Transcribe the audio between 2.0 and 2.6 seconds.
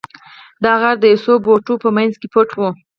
کې پټ